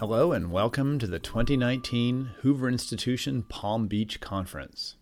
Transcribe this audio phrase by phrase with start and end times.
[0.00, 4.96] Hello and welcome to the 2019 Hoover Institution Palm Beach Conference.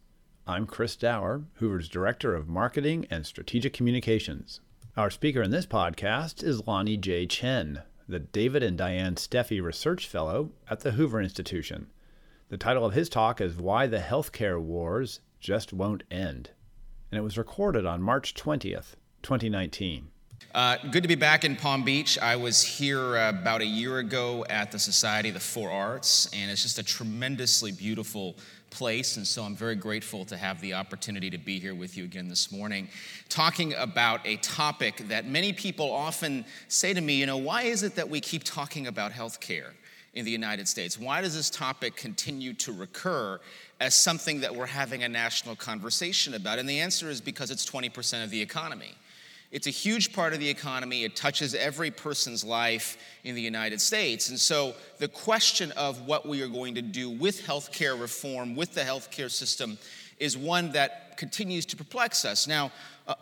[0.44, 4.60] I'm Chris Dauer, Hoover's Director of Marketing and Strategic Communications.
[4.96, 7.26] Our speaker in this podcast is Lanhee J.
[7.26, 11.86] Chen, the David and Diane Steffy Research Fellow at the Hoover Institution.
[12.48, 16.50] The title of his talk is Why the Healthcare Wars Just Won't End,
[17.12, 20.08] and it was recorded on March 20th, 2019.
[20.58, 22.18] Uh, good to be back in Palm Beach.
[22.18, 26.28] I was here uh, about a year ago at the Society of the Four Arts,
[26.32, 28.34] and it's just a tremendously beautiful
[28.70, 29.18] place.
[29.18, 32.28] And so I'm very grateful to have the opportunity to be here with you again
[32.28, 32.88] this morning,
[33.28, 37.84] talking about a topic that many people often say to me, you know, why is
[37.84, 39.72] it that we keep talking about healthcare?
[40.14, 40.98] in the United States?
[40.98, 43.38] Why does this topic continue to recur
[43.78, 46.58] as something that we're having a national conversation about?
[46.58, 48.96] And the answer is because it's 20% of the economy.
[49.50, 51.04] It's a huge part of the economy.
[51.04, 54.28] It touches every person's life in the United States.
[54.28, 58.74] And so the question of what we are going to do with healthcare reform, with
[58.74, 59.78] the healthcare system,
[60.18, 62.46] is one that continues to perplex us.
[62.46, 62.70] Now,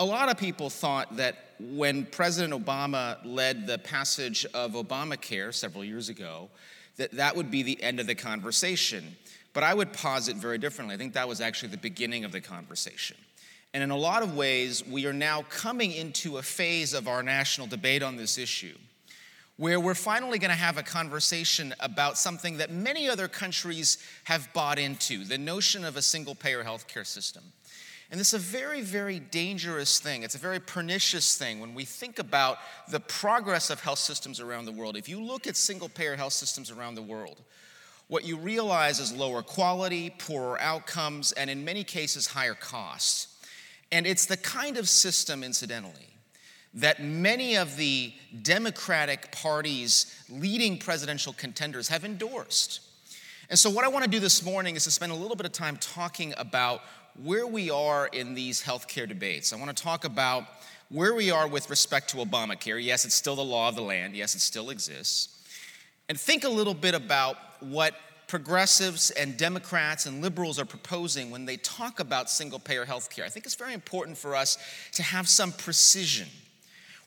[0.01, 5.85] a lot of people thought that when President Obama led the passage of Obamacare several
[5.85, 6.49] years ago,
[6.97, 9.17] that that would be the end of the conversation.
[9.53, 10.95] But I would posit very differently.
[10.95, 13.17] I think that was actually the beginning of the conversation.
[13.77, 17.23] And in a lot of ways, we are now coming into a phase of our
[17.23, 18.75] national debate on this issue
[19.59, 24.51] where we're finally going to have a conversation about something that many other countries have
[24.55, 27.43] bought into the notion of a single payer healthcare system.
[28.11, 30.23] And this is a very, very dangerous thing.
[30.23, 32.57] It's a very pernicious thing when we think about
[32.89, 34.97] the progress of health systems around the world.
[34.97, 37.43] If you look at single payer health systems around the world,
[38.09, 43.36] what you realize is lower quality, poorer outcomes, and in many cases, higher costs.
[43.93, 46.09] And it's the kind of system, incidentally,
[46.75, 48.13] that many of the
[48.43, 52.81] Democratic Party's leading presidential contenders have endorsed.
[53.49, 55.47] And so, what I want to do this morning is to spend a little bit
[55.47, 56.83] of time talking about
[57.23, 59.53] where we are in these healthcare debates.
[59.53, 60.45] I want to talk about
[60.89, 62.83] where we are with respect to Obamacare.
[62.83, 65.33] Yes, it's still the law of the land, yes, it still exists.
[66.09, 67.95] And think a little bit about what
[68.27, 73.25] progressives and Democrats and liberals are proposing when they talk about single payer health care.
[73.25, 74.59] I think it's very important for us
[74.93, 76.29] to have some precision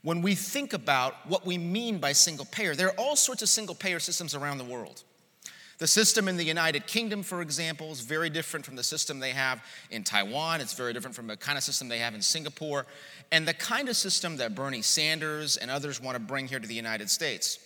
[0.01, 2.73] when we think about what we mean by single payer.
[2.73, 5.03] There are all sorts of single payer systems around the world.
[5.79, 9.31] The system in the United Kingdom, for example, is very different from the system they
[9.31, 10.59] have in Taiwan.
[10.59, 12.85] It's very different from the kind of system they have in Singapore.
[13.31, 16.67] And the kind of system that Bernie Sanders and others want to bring here to
[16.67, 17.59] the United States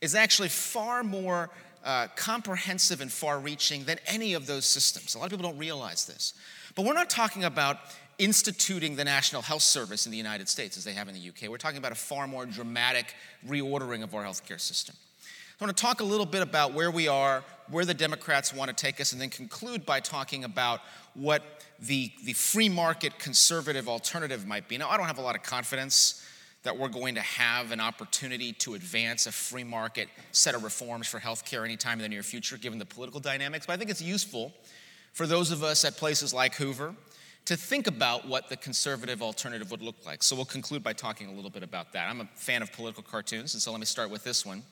[0.00, 1.50] is actually far more
[1.84, 5.14] uh, comprehensive and far reaching than any of those systems.
[5.14, 6.34] A lot of people don't realize this.
[6.74, 7.78] But we're not talking about
[8.18, 11.50] instituting the National Health Service in the United States as they have in the UK.
[11.50, 13.14] We're talking about a far more dramatic
[13.46, 14.94] reordering of our healthcare system.
[15.60, 18.68] I want to talk a little bit about where we are, where the Democrats want
[18.68, 20.80] to take us, and then conclude by talking about
[21.14, 21.42] what
[21.78, 24.76] the, the free market conservative alternative might be.
[24.76, 26.24] Now, I don't have a lot of confidence
[26.62, 31.08] that we're going to have an opportunity to advance a free market set of reforms
[31.08, 33.66] for healthcare anytime in the near future, given the political dynamics.
[33.66, 34.52] But I think it's useful
[35.12, 36.94] for those of us at places like Hoover
[37.46, 40.22] to think about what the conservative alternative would look like.
[40.22, 42.08] So we'll conclude by talking a little bit about that.
[42.08, 44.62] I'm a fan of political cartoons, and so let me start with this one.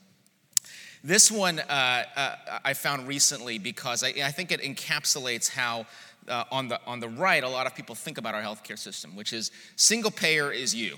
[1.02, 5.86] This one uh, uh, I found recently because I, I think it encapsulates how
[6.28, 9.16] uh, on, the, on the right, a lot of people think about our healthcare system,
[9.16, 10.96] which is single payer is you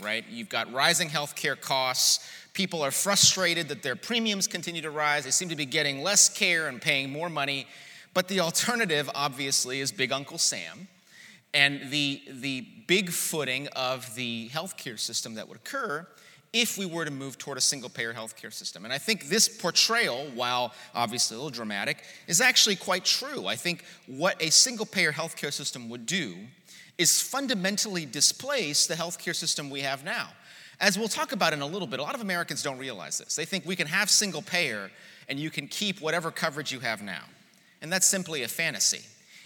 [0.00, 0.24] right?
[0.30, 2.28] You've got rising healthcare costs.
[2.54, 5.24] People are frustrated that their premiums continue to rise.
[5.24, 7.66] They seem to be getting less care and paying more money.
[8.14, 10.88] But the alternative, obviously, is Big Uncle Sam.
[11.54, 16.06] And the, the big footing of the healthcare system that would occur
[16.52, 18.84] if we were to move toward a single payer healthcare system.
[18.84, 23.46] And I think this portrayal, while obviously a little dramatic, is actually quite true.
[23.46, 26.36] I think what a single payer healthcare system would do
[26.98, 30.28] is fundamentally displace the healthcare system we have now.
[30.80, 33.34] As we'll talk about in a little bit, a lot of Americans don't realize this.
[33.34, 34.90] They think we can have single payer
[35.28, 37.22] and you can keep whatever coverage you have now.
[37.82, 39.02] And that's simply a fantasy.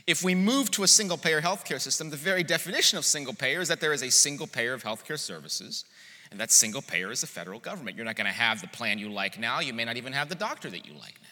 [0.06, 3.60] If we move to a single payer healthcare system, the very definition of single payer
[3.60, 5.84] is that there is a single payer of healthcare services,
[6.30, 7.96] and that single payer is the federal government.
[7.96, 10.28] You're not going to have the plan you like now, you may not even have
[10.28, 11.31] the doctor that you like now.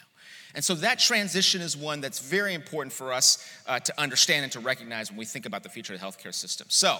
[0.54, 4.52] And so that transition is one that's very important for us uh, to understand and
[4.52, 6.66] to recognize when we think about the future of the healthcare system.
[6.70, 6.98] So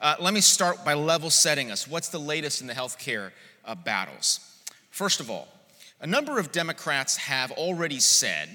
[0.00, 1.88] uh, let me start by level setting us.
[1.88, 3.30] What's the latest in the healthcare
[3.64, 4.40] uh, battles?
[4.90, 5.48] First of all,
[6.00, 8.48] a number of Democrats have already said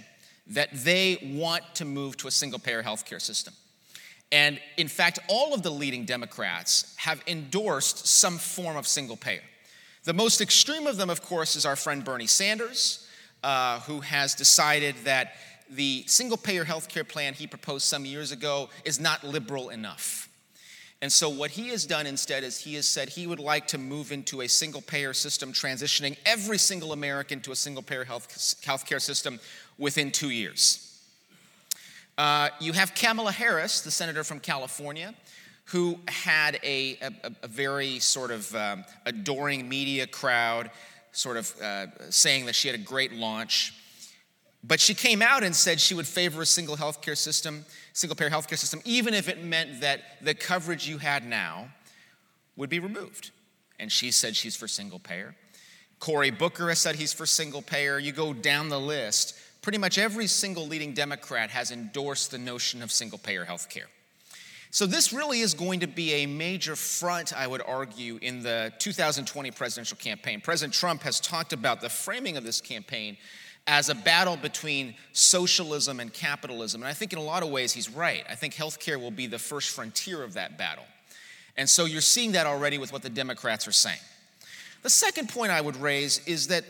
[0.48, 3.54] that they want to move to a single payer healthcare system.
[4.32, 9.44] And in fact, all of the leading Democrats have endorsed some form of single payer.
[10.04, 13.05] The most extreme of them, of course, is our friend Bernie Sanders.
[13.46, 15.36] Uh, who has decided that
[15.70, 20.28] the single payer health care plan he proposed some years ago is not liberal enough.
[21.00, 23.78] And so, what he has done instead is he has said he would like to
[23.78, 28.86] move into a single payer system, transitioning every single American to a single payer health
[28.88, 29.40] care system
[29.78, 31.00] within two years.
[32.18, 35.14] Uh, you have Kamala Harris, the senator from California,
[35.66, 40.72] who had a, a, a very sort of um, adoring media crowd,
[41.16, 43.74] sort of uh, saying that she had a great launch.
[44.64, 48.30] But she came out and said she would favor a single healthcare system, single payer
[48.30, 51.70] healthcare system, even if it meant that the coverage you had now
[52.56, 53.32] would be removed.
[53.80, 55.36] And she said she's for single payer.
[56.00, 58.00] Cory Booker has said he's for single payer.
[58.00, 62.82] You go down the list, pretty much every single leading Democrat has endorsed the notion
[62.82, 63.88] of single payer health care.
[64.76, 68.74] So, this really is going to be a major front, I would argue, in the
[68.80, 70.42] 2020 presidential campaign.
[70.42, 73.16] President Trump has talked about the framing of this campaign
[73.68, 76.82] as a battle between socialism and capitalism.
[76.82, 78.26] And I think in a lot of ways he's right.
[78.30, 80.84] I think healthcare will be the first frontier of that battle.
[81.56, 84.02] And so you're seeing that already with what the Democrats are saying.
[84.86, 86.64] The second point I would raise is that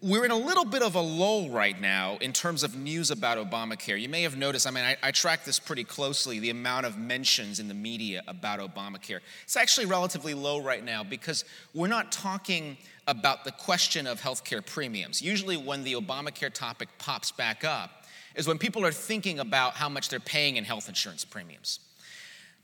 [0.00, 3.38] we're in a little bit of a lull right now in terms of news about
[3.38, 4.00] Obamacare.
[4.00, 6.96] You may have noticed, I mean, I, I, track this pretty closely, the amount of
[6.96, 9.18] mentions in the media about Obamacare.
[9.42, 12.76] It's actually relatively low right now because we're not talking
[13.08, 15.20] about the question of healthcare premiums.
[15.20, 18.04] Usually, when the Obamacare topic pops back up,
[18.36, 21.80] is when people are thinking about how much they're paying in health insurance premiums.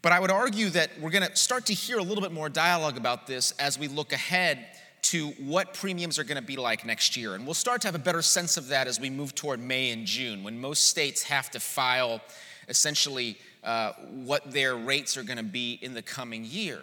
[0.01, 2.49] But I would argue that we're going to start to hear a little bit more
[2.49, 4.65] dialogue about this as we look ahead
[5.03, 7.35] to what premiums are going to be like next year.
[7.35, 9.91] And we'll start to have a better sense of that as we move toward May
[9.91, 12.21] and June, when most states have to file
[12.69, 16.81] essentially uh, what their rates are going to be in the coming year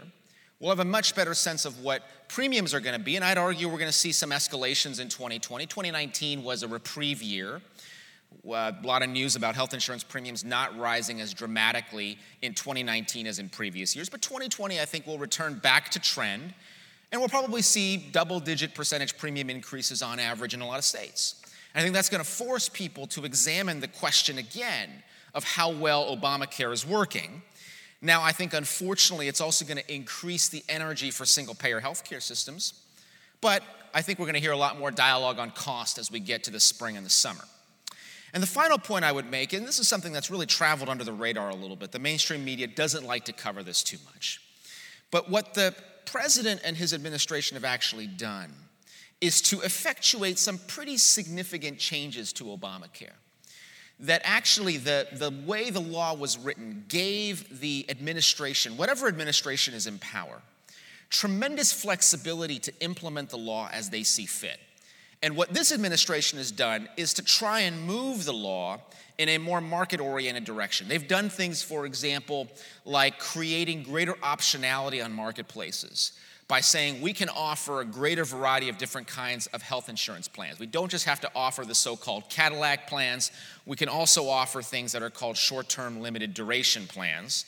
[0.60, 3.16] we'll have a much better sense of what premiums are going to be.
[3.16, 5.66] And I'd argue we're going to see some escalations in 2020.
[5.66, 7.62] 2019 was a reprieve year.
[8.48, 13.26] Uh, a lot of news about health insurance premiums not rising as dramatically in 2019
[13.26, 14.10] as in previous years.
[14.10, 16.54] But 2020, I think, will return back to trend.
[17.12, 20.86] And we'll probably see double digit percentage premium increases on average in a lot of
[20.86, 21.42] states.
[21.74, 24.90] And I think that's going to force people to examine the question again
[25.34, 27.42] of how well Obamacare is working
[28.02, 32.22] now, I think unfortunately, it's also going to increase the energy for single payer healthcare
[32.22, 32.74] systems.
[33.42, 33.62] But
[33.94, 36.44] I think we're going to hear a lot more dialogue on cost as we get
[36.46, 37.44] to the spring and the summer.
[38.34, 41.04] And the final point I would make, and this is something that's really traveled under
[41.04, 44.40] the radar a little bit, the mainstream media doesn't like to cover this too much.
[45.12, 45.74] But what the
[46.12, 48.54] president and his administration have actually done
[49.22, 53.12] is to effectuate some pretty significant changes to Obamacare
[54.00, 59.88] that actually the, the way the law was written gave the administration, whatever administration is
[59.88, 60.42] in power,
[61.10, 64.60] tremendous flexibility to implement the law as they see fit.
[65.22, 68.80] And what this administration has done is to try and move the law
[69.18, 70.88] in a more market oriented direction.
[70.88, 72.48] They've done things, for example,
[72.86, 76.14] like creating greater optionality on marketplaces
[76.48, 80.58] by saying we can offer a greater variety of different kinds of health insurance plans.
[80.58, 83.32] We don't just have to offer the so called Cadillac plans,
[83.66, 87.46] we can also offer things that are called short term limited duration plans,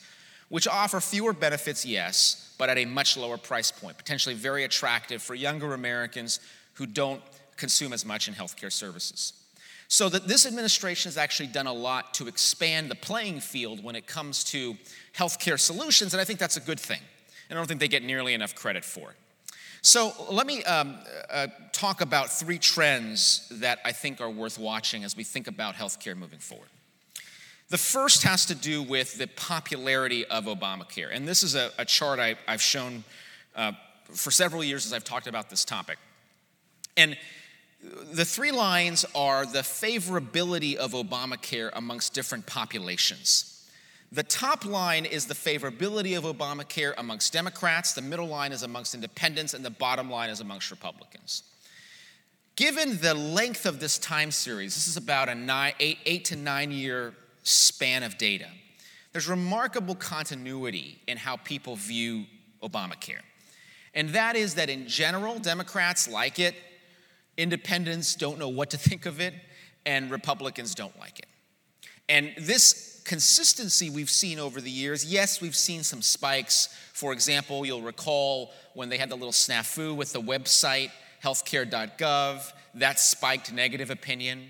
[0.49, 5.21] which offer fewer benefits, yes, but at a much lower price point, potentially very attractive
[5.23, 6.39] for younger Americans
[6.73, 7.21] who don't
[7.61, 9.33] consume as much in healthcare services.
[9.87, 13.95] So that this administration has actually done a lot to expand the playing field when
[13.95, 14.75] it comes to
[15.15, 17.01] healthcare solutions, and I think that's a good thing.
[17.49, 19.17] And I don't think they get nearly enough credit for it.
[19.83, 20.97] So let me um,
[21.29, 25.75] uh, talk about three trends that I think are worth watching as we think about
[25.75, 26.69] healthcare moving forward.
[27.69, 31.09] The first has to do with the popularity of Obamacare.
[31.11, 33.03] And this is a, a chart I, have shown
[33.55, 33.71] uh,
[34.05, 35.97] for several years as I've talked about this topic.
[36.97, 37.17] And
[38.13, 43.67] the three lines are the favorability of Obamacare amongst different populations.
[44.11, 48.93] The top line is the favorability of Obamacare amongst Democrats, the middle line is amongst
[48.93, 51.43] independents, and the bottom line is amongst Republicans.
[52.57, 56.35] Given the length of this time series, this is about a nine, eight, eight to
[56.35, 58.47] nine year span of data,
[59.13, 62.25] there's remarkable continuity in how people view
[62.61, 63.21] Obamacare.
[63.93, 66.55] And that is that in general, Democrats like it,
[67.37, 69.33] independents don't know what to think of it,
[69.85, 71.27] and Republicans don't like it.
[72.09, 75.05] And this consistency we've seen over the years.
[75.05, 76.67] Yes, we've seen some spikes.
[76.93, 80.91] For example, you'll recall when they had the little snafu with the website
[81.23, 84.47] healthcare.gov, that spiked negative opinion.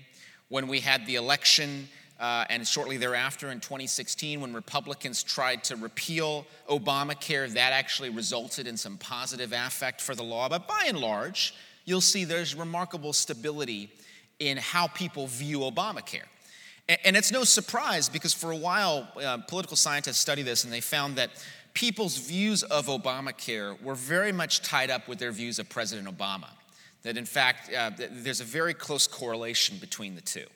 [0.48, 5.76] When we had the election, uh, and shortly thereafter in 2016, when Republicans tried to
[5.76, 10.48] repeal Obamacare, that actually resulted in some positive affect for the law.
[10.48, 13.90] But by and large, you'll see there's remarkable stability
[14.38, 16.24] in how people view Obamacare.
[17.04, 20.80] And it's no surprise because for a while, uh, political scientists studied this and they
[20.80, 21.30] found that
[21.74, 26.48] people's views of Obamacare were very much tied up with their views of President Obama.
[27.02, 30.46] That in fact, uh, there's a very close correlation between the two.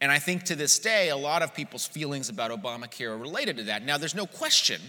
[0.00, 3.56] And I think to this day, a lot of people's feelings about Obamacare are related
[3.58, 3.84] to that.
[3.84, 4.80] Now, there's no question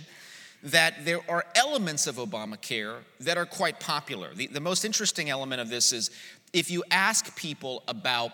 [0.63, 4.33] that there are elements of Obamacare that are quite popular.
[4.33, 6.09] The, the most interesting element of this is
[6.53, 8.31] if you ask people about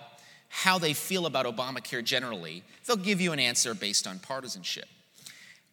[0.50, 4.86] how they feel about Obamacare generally, they'll give you an answer based on partisanship.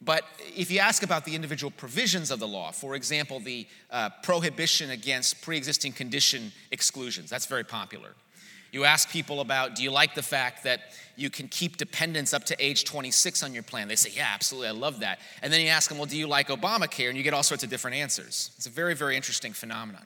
[0.03, 4.11] But if you ask about the individual provisions of the law, for example, the uh,
[4.23, 8.11] prohibition against pre existing condition exclusions, that's very popular.
[8.73, 10.81] You ask people about, do you like the fact that
[11.17, 13.89] you can keep dependents up to age 26 on your plan?
[13.89, 15.21] They say, yeah, absolutely, I love that.
[15.43, 17.09] And then you ask them, well, do you like Obamacare?
[17.09, 18.51] And you get all sorts of different answers.
[18.57, 20.05] It's a very, very interesting phenomenon.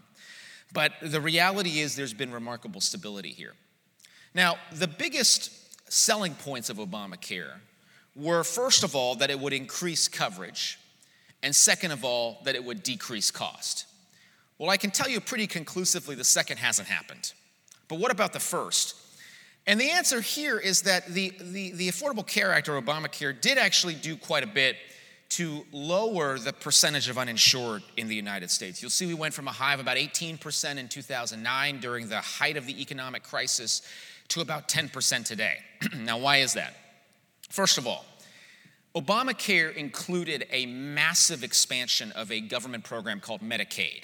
[0.72, 3.54] But the reality is there's been remarkable stability here.
[4.34, 5.50] Now, the biggest
[5.92, 7.54] selling points of Obamacare
[8.14, 10.78] were first of all, that it would increase coverage,
[11.42, 13.86] and second of all, that it would decrease cost.
[14.58, 17.32] Well, I can tell you pretty conclusively the second hasn't happened.
[17.90, 18.94] But what about the first?
[19.66, 23.58] And the answer here is that the, the, the Affordable Care Act or Obamacare did
[23.58, 24.76] actually do quite a bit
[25.30, 28.80] to lower the percentage of uninsured in the United States.
[28.80, 32.56] You'll see we went from a high of about 18% in 2009 during the height
[32.56, 33.82] of the economic crisis
[34.28, 35.58] to about 10% today.
[35.98, 36.74] now, why is that?
[37.50, 38.04] First of all,
[38.94, 44.02] Obamacare included a massive expansion of a government program called Medicaid.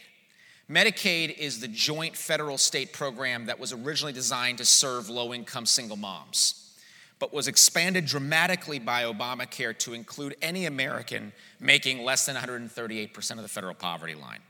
[0.71, 5.65] Medicaid is the joint federal state program that was originally designed to serve low income
[5.65, 6.75] single moms,
[7.21, 13.43] but was expanded dramatically by Obamacare to include any American making less than 138% of
[13.43, 14.41] the federal poverty line.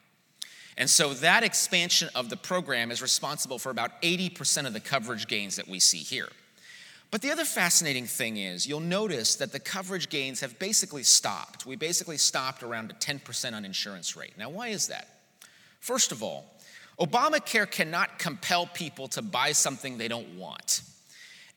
[0.78, 5.26] And so that expansion of the program is responsible for about 80% of the coverage
[5.26, 6.28] gains that we see here.
[7.11, 11.66] But the other fascinating thing is you'll notice that the coverage gains have basically stopped.
[11.66, 14.32] We basically stopped around a 10% uninsurance rate.
[14.38, 15.15] Now, why is that?
[15.86, 16.44] First of all,
[16.98, 20.82] Obamacare cannot compel people to buy something they don't want.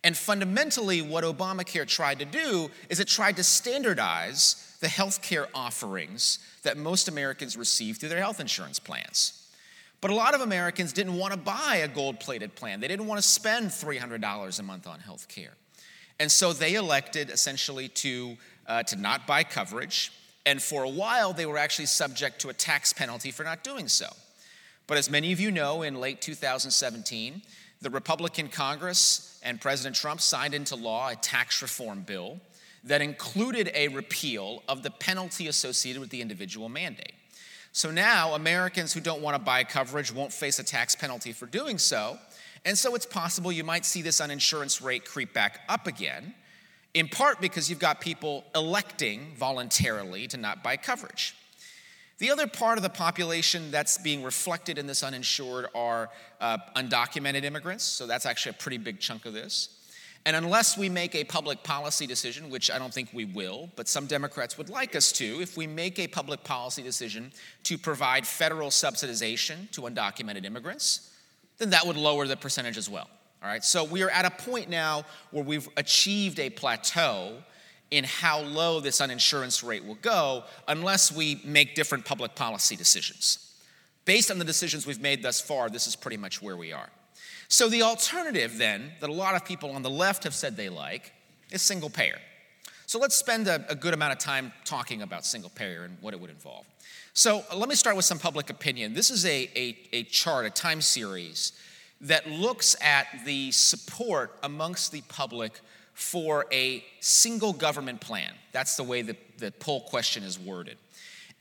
[0.04, 5.48] And fundamentally, what Obamacare tried to do is it tried to standardize the health care
[5.56, 9.50] offerings that most Americans receive through their health insurance plans.
[10.00, 12.82] But a lot of Americans didn't want to buy a gold plated plan.
[12.82, 15.56] They didn't want to spend $300 a month on health care.
[16.20, 20.12] And so they elected essentially to, uh, to not buy coverage.
[20.46, 23.88] And for a while, they were actually subject to a tax penalty for not doing
[23.88, 24.08] so.
[24.88, 27.42] But as many of you know, in late 2017,
[27.82, 32.40] the Republican Congress and President Trump signed into law a tax reform bill
[32.84, 37.14] that included a repeal of the penalty associated with the individual mandate.
[37.72, 41.46] So now Americans who don't want to buy coverage won't face a tax penalty for
[41.46, 42.18] doing so.
[42.66, 46.34] And so it's possible you might see this uninsurance rate creep back up again,
[46.94, 51.36] in part because you've got people electing voluntarily to not buy coverage.
[52.18, 56.10] The other part of the population that's being reflected in this uninsured are
[56.42, 59.70] uh, undocumented immigrants, so that's actually a pretty big chunk of this.
[60.26, 63.88] And unless we make a public policy decision, which I don't think we will, but
[63.88, 67.32] some Democrats would like us to, if we make a public policy decision
[67.64, 71.16] to provide federal subsidization to undocumented immigrants,
[71.58, 73.10] then that would lower the percentage as well.
[73.42, 77.38] All right, so we are at a point now where we've achieved a plateau
[77.90, 83.56] in how low this uninsurance rate will go unless we make different public policy decisions.
[84.04, 86.90] Based on the decisions we've made thus far, this is pretty much where we are.
[87.48, 90.70] So, the alternative then, that a lot of people on the left have said they
[90.70, 91.14] like,
[91.50, 92.20] is single payer.
[92.86, 96.14] So, let's spend a, a good amount of time talking about single payer and what
[96.14, 96.66] it would involve.
[97.14, 98.94] So, let me start with some public opinion.
[98.94, 101.54] This is a, a, a chart, a time series
[102.02, 105.60] that looks at the support amongst the public
[105.94, 108.32] for a single government plan.
[108.54, 110.78] That's the way the, the poll question is worded.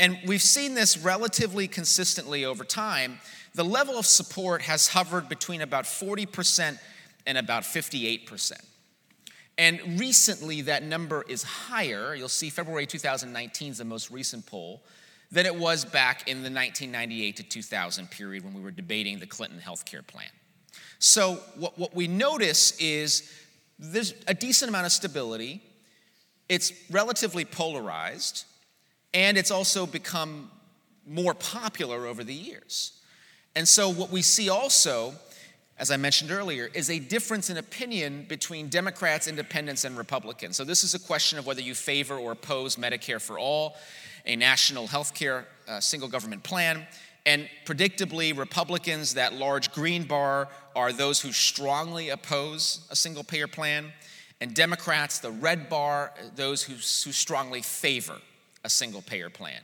[0.01, 3.19] And we've seen this relatively consistently over time
[3.55, 6.79] the level of support has hovered between about 40%
[7.27, 8.53] and about 58%.
[9.57, 12.15] And recently, that number is higher.
[12.15, 14.83] You'll see February 2019 is the most recent poll
[15.33, 19.27] than it was back in the 1998 to 2000 period when we were debating the
[19.27, 20.29] Clinton healthcare plan.
[20.99, 23.33] So, what, what we notice is
[23.79, 25.63] there's a decent amount of stability,
[26.49, 28.45] it's relatively polarized,
[29.15, 30.51] and it's also become
[31.07, 33.01] more popular over the years.
[33.55, 35.15] And so, what we see also,
[35.79, 40.57] as I mentioned earlier, is a difference in opinion between Democrats, independents, and Republicans.
[40.57, 43.77] So, this is a question of whether you favor or oppose Medicare for all,
[44.27, 46.87] a national health care uh, single government plan.
[47.29, 53.47] And predictably, Republicans, that large green bar, are those who strongly oppose a single payer
[53.47, 53.93] plan.
[54.41, 58.17] And Democrats, the red bar, those who, who strongly favor
[58.65, 59.61] a single payer plan.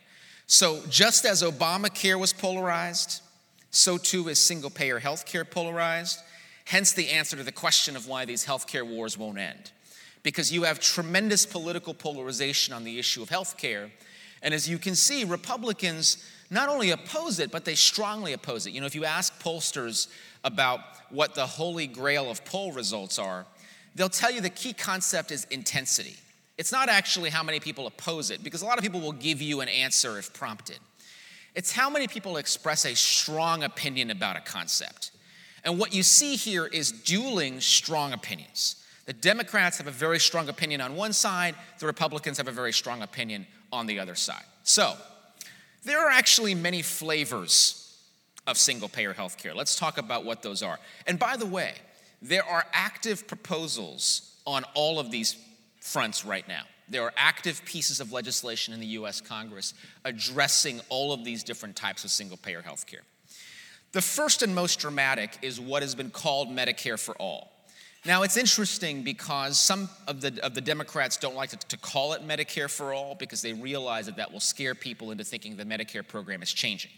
[0.47, 3.23] So, just as Obamacare was polarized,
[3.71, 6.21] so too is single payer health care polarized.
[6.67, 9.73] Hence, the answer to the question of why these healthcare wars won't end.
[10.23, 13.91] Because you have tremendous political polarization on the issue of healthcare.
[14.43, 16.19] And as you can see, Republicans
[16.51, 18.73] not only oppose it, but they strongly oppose it.
[18.73, 20.09] You know, if you ask pollsters
[20.43, 23.47] about what the holy grail of poll results are,
[23.95, 26.17] they'll tell you the key concept is intensity.
[26.57, 29.43] It's not actually how many people oppose it, because a lot of people will give
[29.43, 30.79] you an answer if prompted.
[31.55, 35.13] It's how many people express a strong opinion about a concept.
[35.65, 38.77] And what you see here is dueling strong opinions.
[39.07, 42.73] The Democrats have a very strong opinion on one side, the Republicans have a very
[42.73, 44.45] strong opinion on the other side.
[44.63, 44.95] So,
[45.85, 47.81] there are actually many flavors
[48.47, 49.55] of single payer health care.
[49.55, 50.79] Let's talk about what those are.
[51.07, 51.75] And by the way,
[52.21, 55.37] there are active proposals on all of these
[55.81, 56.63] fronts right now.
[56.89, 59.75] There are active pieces of legislation in the US Congress
[60.05, 63.03] addressing all of these different types of single payer health care.
[63.93, 67.54] The first and most dramatic is what has been called Medicare for All.
[68.07, 72.13] Now, it's interesting because some of the, of the Democrats don't like to, to, call
[72.13, 75.65] it Medicare for All because they realize that that will scare people into thinking the
[75.65, 76.91] Medicare program is changing.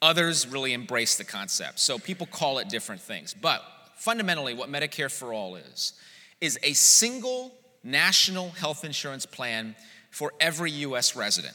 [0.00, 3.34] Others really embrace the concept, so people call it different things.
[3.34, 3.62] But
[3.96, 5.94] fundamentally, what Medicare for All is,
[6.40, 9.74] is a single national health insurance plan
[10.12, 11.54] for every US resident.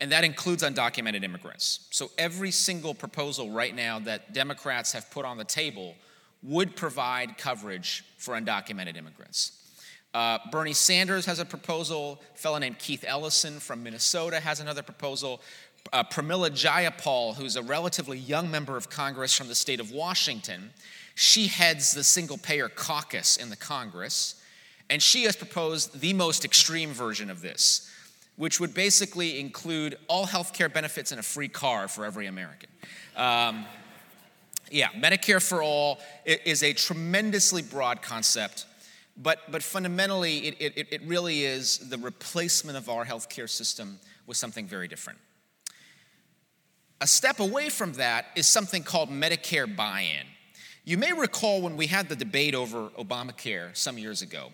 [0.00, 1.86] And that includes undocumented immigrants.
[1.90, 5.94] So every single proposal right now that Democrats have put on the table
[6.44, 9.52] would provide coverage for undocumented immigrants.
[10.12, 12.22] Uh, Bernie Sanders has a proposal.
[12.34, 15.40] A fellow named Keith Ellison from Minnesota has another proposal.
[15.92, 20.70] Uh, Pramila Jayapal, who's a relatively young member of Congress from the state of Washington,
[21.14, 24.40] she heads the single payer caucus in the Congress.
[24.88, 27.90] And she has proposed the most extreme version of this,
[28.36, 32.68] which would basically include all health care benefits and a free car for every American.
[33.16, 33.64] Um,
[34.74, 38.66] yeah, Medicare for all is a tremendously broad concept,
[39.16, 44.36] but, but fundamentally, it, it, it really is the replacement of our healthcare system with
[44.36, 45.20] something very different.
[47.00, 50.26] A step away from that is something called Medicare buy in.
[50.84, 54.52] You may recall when we had the debate over Obamacare some years ago,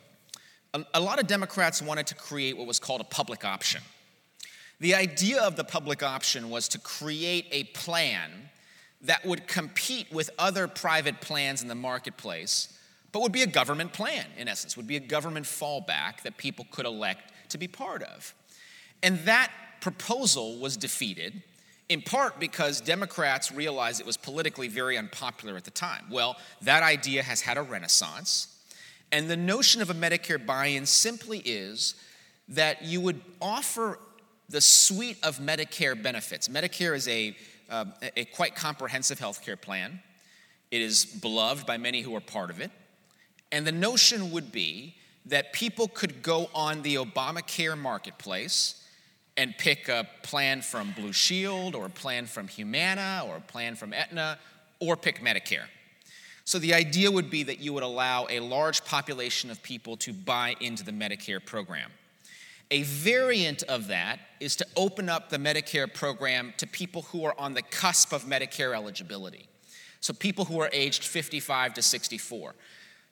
[0.75, 3.81] a, a lot of Democrats wanted to create what was called a public option.
[4.81, 8.51] The idea of the public option was to create a plan
[9.03, 12.77] that would compete with other private plans in the marketplace,
[13.13, 16.67] but would be a government plan, in essence, would be a government fallback that people
[16.71, 18.35] could elect to be part of.
[19.03, 21.43] And that proposal was defeated
[21.89, 26.05] in part because Democrats realized it was politically very unpopular at the time.
[26.11, 28.47] Well, that idea has had a renaissance.
[29.11, 31.97] And the notion of a Medicare buy in simply is
[32.49, 33.99] that you would offer
[34.49, 36.47] the suite of Medicare benefits.
[36.47, 37.37] Medicare is a,
[37.71, 40.01] uh, a quite comprehensive health care plan,
[40.71, 42.71] it is beloved by many who are part of it.
[43.53, 44.95] And the notion would be
[45.27, 48.77] that people could go on the Obamacare marketplace
[49.37, 53.75] and pick a plan from Blue Shield or a plan from Humana or a plan
[53.75, 54.39] from Aetna
[54.81, 55.67] or pick Medicare.
[56.45, 60.13] So the idea would be that you would allow a large population of people to
[60.13, 61.91] buy into the Medicare program.
[62.71, 67.35] A variant of that is to open up the Medicare program to people who are
[67.39, 69.49] on the cusp of Medicare eligibility.
[70.01, 72.55] So people who are aged 55 to 64.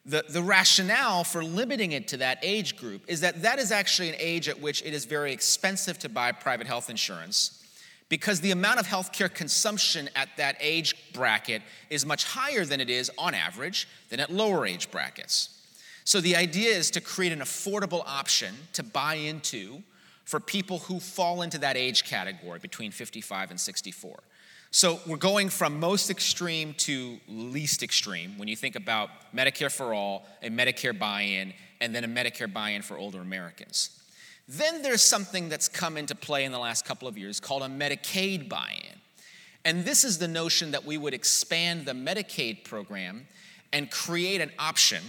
[0.05, 4.09] The, the rationale for limiting it to that age group is that that is actually
[4.09, 7.63] an age at which it is very expensive to buy private health insurance
[8.07, 12.89] because the amount of healthcare consumption at that age bracket is much higher than it
[12.89, 15.58] is on average than at lower age brackets.
[16.09, 19.83] So the idea is to create an affordable option to buy into
[20.25, 24.19] for people who fall into that age category between 55 and 64.
[24.71, 29.93] So we're going from most extreme to least extreme when you think about Medicare for
[29.93, 33.91] all, a Medicare buy in, and then a Medicare buy in for older Americans.
[34.47, 37.67] Then there's something that's come into play in the last couple of years called a
[37.67, 38.99] Medicaid buy in.
[39.63, 43.27] And this is the notion that we would expand the Medicaid program
[43.71, 45.03] and create an option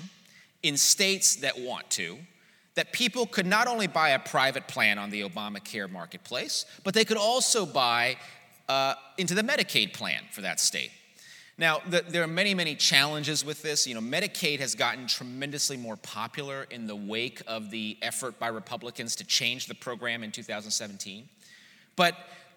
[0.62, 2.18] in states that want to
[2.74, 7.04] that people could not only buy a private plan on the Obamacare marketplace, but they
[7.04, 8.16] could also buy
[8.68, 10.90] uh, into the Medicaid plan for that state.
[11.58, 13.86] Now, the, there are many, many challenges with this.
[13.86, 18.48] You know, Medicaid has gotten tremendously more popular in the wake of the effort by
[18.48, 21.28] Republicans to change the program in 2017.
[21.96, 22.14] But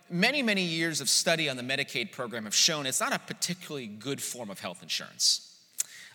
[0.09, 3.87] many, many years of study on the Medicaid program have shown it's not a particularly
[3.87, 5.52] good form of health insurance.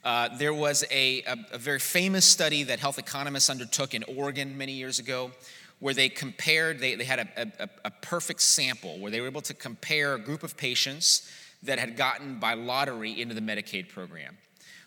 [0.05, 4.57] Uh, there was a, a, a, very famous study that health economists undertook in Oregon
[4.57, 5.33] many years ago
[5.81, 9.55] where they compared, they, they had a, a perfect sample where they were able to
[9.55, 11.31] compare a group of patients
[11.63, 14.37] that had gotten by lottery into the Medicaid program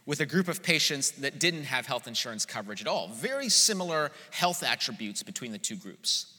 [0.06, 3.10] with a group of patients that didn't have health insurance coverage at all.
[3.10, 6.38] Very similar health attributes between the two groups.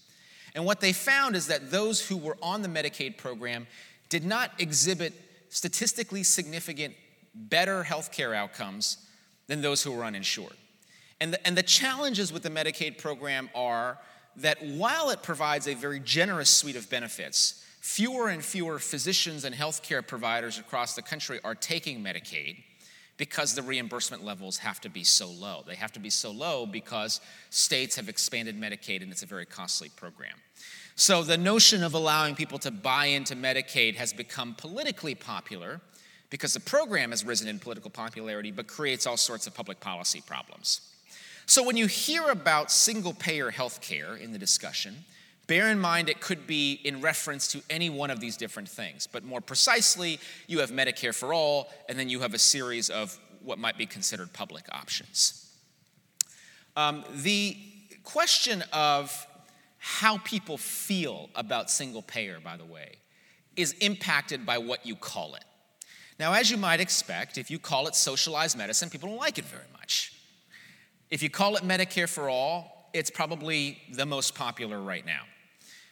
[0.55, 3.67] And what they found is that those who were on the Medicaid program
[4.09, 5.15] did not exhibit
[5.49, 6.95] statistically significant
[7.35, 8.99] better health care outcomes
[9.47, 10.57] than those who are uninsured.
[11.21, 13.99] And the, and the challenges with the Medicaid program are
[14.37, 19.55] that while it provides a very generous suite of benefits, fewer and fewer physicians and
[19.55, 22.63] healthcare providers across the country are taking Medicaid
[23.19, 25.63] because the reimbursement levels have to be so low.
[25.67, 29.47] They have to be so low because states have expanded Medicaid and it's a very
[29.47, 30.35] costly program.
[30.95, 35.81] So the notion of allowing people to buy into Medicaid has become politically popular
[36.33, 40.23] because the program has risen in political popularity but creates all sorts of public policy
[40.27, 40.81] problems.
[41.45, 45.05] So when you hear about single payer health care in the discussion,
[45.47, 49.07] bear in mind it could be in reference to any one of these different things.
[49.07, 53.19] But more precisely, you have Medicare for all, and then you have a series of
[53.43, 55.55] what might be considered public options.
[56.77, 57.59] Um, the
[58.05, 59.27] question of
[59.77, 62.95] how people feel about single payer, by the way,
[63.55, 65.45] is impacted by what you call it.
[66.23, 69.45] Now, as you might expect, if you call it socialized medicine, people don't like it
[69.45, 70.13] very much.
[71.11, 75.23] If you call it Medicare for all, it's probably the most popular right now.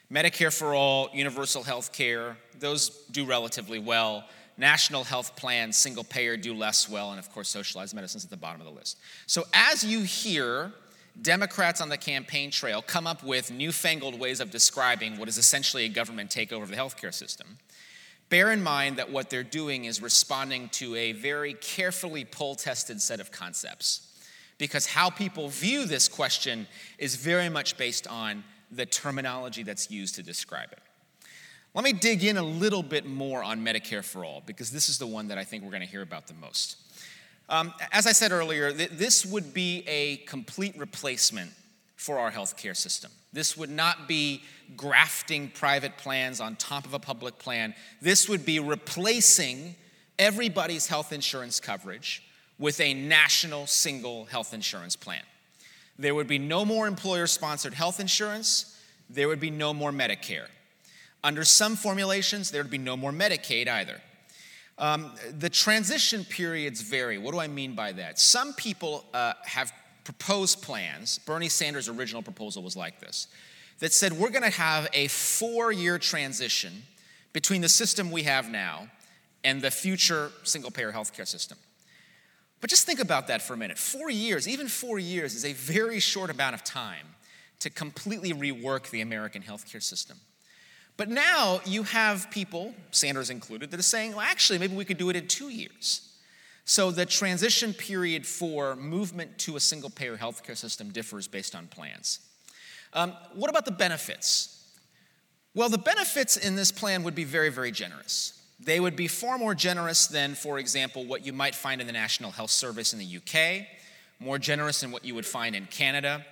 [0.08, 4.24] Medicare for all, universal health care, those do relatively well.
[4.56, 8.30] National health plans, single payer do less well, and of course, socialized medicine is at
[8.30, 8.98] the bottom of the list.
[9.26, 10.70] So, as you hear
[11.20, 15.86] Democrats on the campaign trail come up with newfangled ways of describing what is essentially
[15.86, 17.58] a government takeover of the healthcare system,
[18.30, 23.02] bear in mind that what they're doing is responding to a very carefully poll tested
[23.02, 24.06] set of concepts
[24.56, 26.66] because how people view this question
[26.98, 30.78] is very much based on the terminology that's used to describe it.
[31.74, 34.98] Let me dig in a little bit more on Medicare for All because this is
[34.98, 36.76] the one that I think we're going to hear about the most.
[37.48, 41.50] Um, as I said earlier, th- this would be a complete replacement
[41.96, 43.10] for our healthcare system.
[43.32, 44.42] This would not be
[44.76, 47.74] grafting private plans on top of a public plan.
[48.00, 49.76] This would be replacing
[50.18, 52.22] everybody's health insurance coverage
[52.58, 55.22] with a national single health insurance plan.
[55.98, 60.46] There would be no more employer sponsored health insurance, there would be no more Medicare.
[61.22, 64.00] Under some formulations, there would be no more Medicaid either.
[64.78, 67.18] Um, the transition periods vary.
[67.18, 68.18] What do I mean by that?
[68.18, 69.72] Some people uh, have
[70.04, 71.18] proposed plans.
[71.18, 73.28] Bernie Sanders' original proposal was like this
[73.80, 76.82] that said, we're going to have a four year transition
[77.32, 78.88] between the system we have now
[79.42, 81.58] and the future single payer healthcare system.
[82.60, 83.78] But just think about that for a minute.
[83.78, 87.06] Four years, even four years, is a very short amount of time
[87.60, 90.18] to completely rework the American healthcare system.
[90.98, 94.98] But now you have people, Sanders included, that are saying, well, actually, maybe we could
[94.98, 96.09] do it in two years.
[96.70, 101.66] So the transition period for movement to a single payer healthcare system differs based on
[101.66, 102.20] plans.
[102.92, 104.64] Um, what about the benefits?
[105.52, 108.40] Well, the benefits in this plan would be very, very generous.
[108.60, 111.92] They would be far more generous than, for example, what you might find in the
[111.92, 113.66] National Health Service in the UK,
[114.20, 116.24] more generous than what you would find in Canada.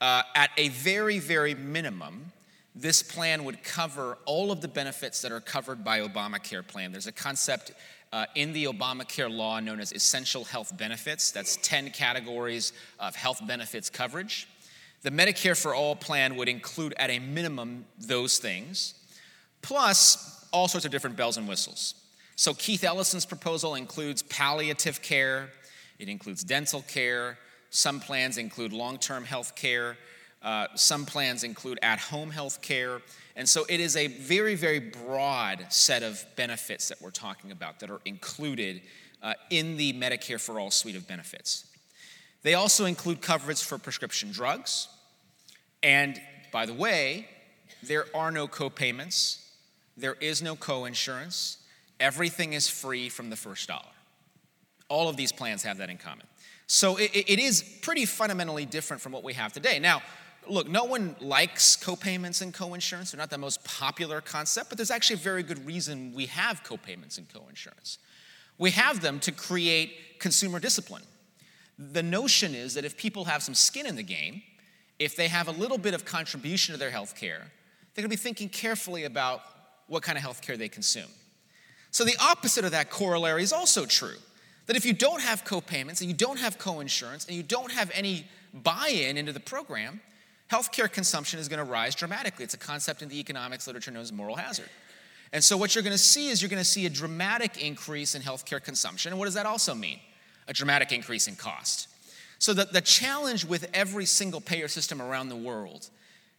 [0.00, 2.32] Uh, at a very, very minimum,
[2.74, 6.92] this plan would cover all of the benefits that are covered by Obamacare plan.
[6.92, 7.72] There's a concept
[8.12, 11.30] uh, in the Obamacare law known as essential health benefits.
[11.30, 14.48] That's 10 categories of health benefits coverage.
[15.02, 18.94] The Medicare for All plan would include, at a minimum, those things,
[19.62, 21.94] plus all sorts of different bells and whistles.
[22.36, 25.50] So, Keith Ellison's proposal includes palliative care,
[25.98, 27.38] it includes dental care,
[27.70, 29.96] some plans include long term health care,
[30.42, 33.00] uh, some plans include at home health care.
[33.36, 37.80] And so, it is a very, very broad set of benefits that we're talking about
[37.80, 38.82] that are included
[39.22, 41.66] uh, in the Medicare for All suite of benefits.
[42.42, 44.88] They also include coverage for prescription drugs.
[45.82, 46.20] And
[46.52, 47.28] by the way,
[47.82, 49.42] there are no copayments
[49.96, 51.58] there is no co-insurance.
[52.00, 53.84] Everything is free from the first dollar.
[54.88, 56.26] All of these plans have that in common.
[56.66, 59.78] So it, it is pretty fundamentally different from what we have today.
[59.78, 60.02] Now,
[60.48, 63.12] look, no one likes copayments and co-insurance.
[63.12, 66.62] They're not the most popular concept, but there's actually a very good reason we have
[66.62, 67.98] copayments and co-insurance.
[68.58, 71.02] We have them to create consumer discipline.
[71.78, 74.42] The notion is that if people have some skin in the game,
[74.98, 77.50] if they have a little bit of contribution to their health care,
[77.94, 79.40] they're going to be thinking carefully about
[79.88, 81.08] what kind of health care they consume.
[81.90, 84.16] So the opposite of that corollary is also true.
[84.66, 87.90] That if you don't have co-payments and you don't have co-insurance and you don't have
[87.94, 90.00] any buy-in into the program,
[90.52, 92.44] healthcare consumption is going to rise dramatically.
[92.44, 94.68] It's a concept in the economics literature known as moral hazard.
[95.32, 98.14] And so what you're going to see is you're going to see a dramatic increase
[98.14, 99.12] in healthcare consumption.
[99.12, 99.98] And what does that also mean?
[100.48, 101.88] A dramatic increase in cost.
[102.38, 105.88] So the, the challenge with every single payer system around the world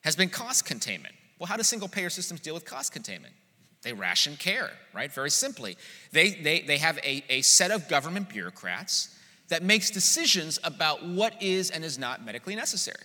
[0.01, 1.15] has been cost containment.
[1.39, 3.33] Well, how do single payer systems deal with cost containment?
[3.81, 5.11] They ration care, right?
[5.11, 5.75] Very simply.
[6.11, 11.41] They, they, they have a, a set of government bureaucrats that makes decisions about what
[11.41, 13.03] is and is not medically necessary.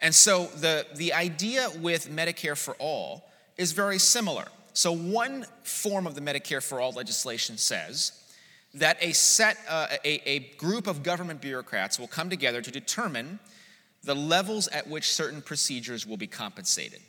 [0.00, 4.46] And so the, the idea with Medicare for All is very similar.
[4.72, 8.12] So, one form of the Medicare for All legislation says
[8.74, 13.40] that a set, uh, a, a group of government bureaucrats will come together to determine
[14.04, 17.00] the levels at which certain procedures will be compensated.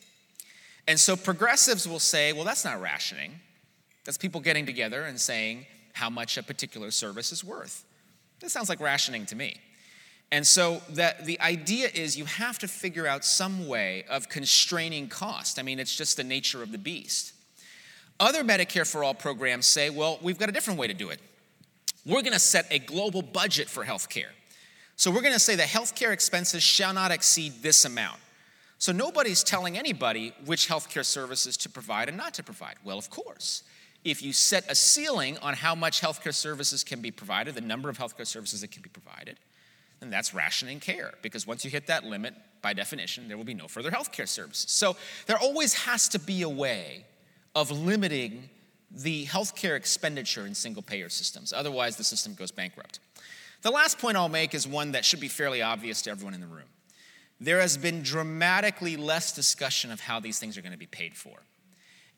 [0.87, 3.39] And so progressives will say, well, that's not rationing.
[4.05, 7.85] That's people getting together and saying how much a particular service is worth.
[8.39, 9.57] This sounds like rationing to me.
[10.31, 15.07] And so that the idea is you have to figure out some way of constraining
[15.07, 15.57] cost.
[15.57, 17.33] I mean, it's just the nature of the beast.
[18.19, 21.19] Other Medicare for All programs say, well, we've got a different way to do it.
[22.05, 24.31] We're going to set a global budget for healthcare.
[24.95, 28.19] So we're going to say that healthcare expenses shall not exceed this amount.
[28.77, 32.75] So nobody's telling anybody which healthcare services to provide and not to provide.
[32.83, 33.63] Well, of course.
[34.05, 37.89] If you set a ceiling on how much healthcare services can be provided, the number
[37.89, 39.37] of healthcare services that can be provided,
[39.99, 43.53] then that's rationing care because once you hit that limit, by definition, there will be
[43.53, 44.71] no further healthcare services.
[44.71, 44.95] So
[45.27, 47.05] there always has to be a way
[47.55, 48.49] of limiting
[48.91, 51.53] the healthcare expenditure in single payer systems.
[51.53, 52.99] Otherwise, the system goes bankrupt.
[53.61, 56.41] The last point I'll make is one that should be fairly obvious to everyone in
[56.41, 56.65] the room
[57.39, 61.15] there has been dramatically less discussion of how these things are going to be paid
[61.15, 61.37] for.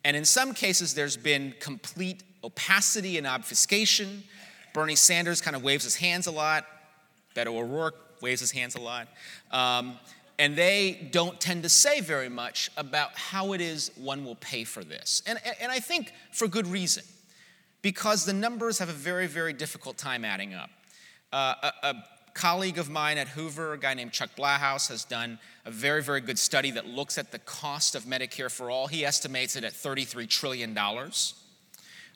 [0.04, 4.24] And in some cases, there's been complete opacity and obfuscation.
[4.74, 6.66] Bernie Sanders kind of waves his hands a lot.
[7.34, 9.08] Beto O'Rourke waves his hands a lot.
[9.50, 9.98] Um,
[10.38, 14.64] and they don't tend to say very much about how it is one will pay
[14.64, 15.22] for this.
[15.26, 17.04] And, and I think for good reason,
[17.82, 20.70] because the numbers have a very, very difficult time adding up.
[21.32, 25.38] Uh, a, a colleague of mine at Hoover, a guy named Chuck Blahous, has done
[25.64, 28.86] a very, very good study that looks at the cost of Medicare for all.
[28.86, 30.76] He estimates it at $33 trillion.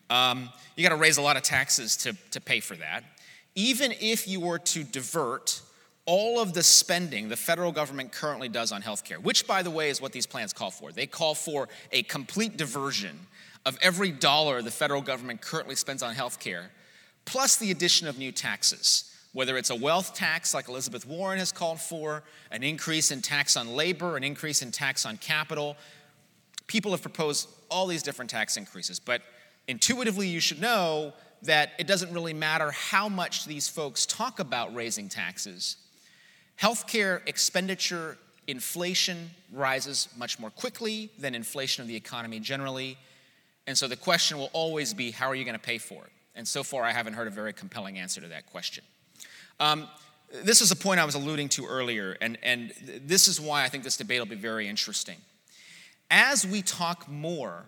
[0.08, 3.04] Um, you got to raise a lot of taxes to, to pay for that.
[3.56, 5.60] Even if you were to divert
[6.04, 9.90] all of the spending the federal government currently does on healthcare, which, by the way,
[9.90, 10.92] is what these plans call for.
[10.92, 13.18] They call for a complete diversion
[13.64, 16.66] of every dollar the federal government currently spends on healthcare,
[17.24, 21.52] plus the addition of new taxes whether it's a wealth tax like Elizabeth Warren has
[21.52, 25.76] called for, an increase in tax on labor, an increase in tax on capital.
[26.68, 29.20] People have proposed all these different tax increases, but
[29.68, 34.74] intuitively you should know that it doesn't really matter how much these folks talk about
[34.74, 35.76] raising taxes.
[36.60, 42.96] Healthcare expenditure inflation rises much more quickly than inflation of the economy generally.
[43.66, 46.12] And so the question will always be how are you going to pay for it?
[46.34, 48.84] And so far, I haven't heard a very compelling answer to that question.
[49.58, 49.88] Um,
[50.44, 52.72] this is a point I was alluding to earlier, and, and
[53.04, 55.16] this is why I think this debate will be very interesting.
[56.10, 57.66] As we talk more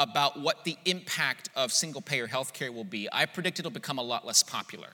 [0.00, 4.02] about what the impact of single payer healthcare will be, I predict it'll become a
[4.02, 4.88] lot less popular.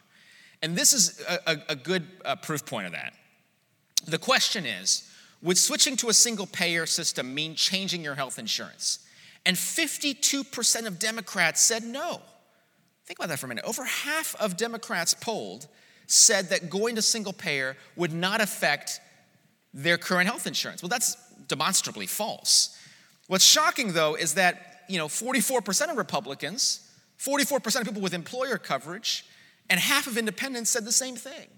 [0.63, 3.15] And this is a, a, a good uh, proof point of that.
[4.07, 5.09] The question is
[5.43, 8.99] Would switching to a single payer system mean changing your health insurance?
[9.47, 12.21] And 52% of Democrats said no.
[13.05, 13.65] Think about that for a minute.
[13.65, 15.69] Over half of Democrats polled
[16.09, 19.01] said that going to single payer would not affect
[19.73, 20.83] their current health insurance.
[20.83, 21.17] Well, that's
[21.47, 22.77] demonstrably false.
[23.29, 28.59] What's shocking, though, is that you know 44% of Republicans, 44% of people with employer
[28.59, 29.27] coverage,
[29.71, 31.49] and half of independents said the same thing.